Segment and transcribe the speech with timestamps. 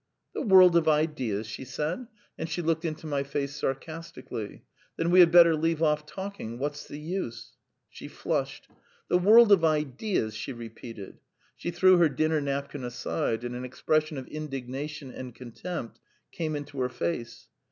[0.33, 4.63] "The world of ideas!" she said, and she looked into my face sarcastically.
[4.97, 6.57] "Then we had better leave off talking.
[6.57, 7.51] What's the use?..."
[7.91, 8.67] She flushed.
[9.09, 11.19] "The world of ideas!" she repeated.
[11.55, 15.99] She threw her dinner napkin aside, and an expression of indignation and contempt
[16.31, 17.47] came into her face.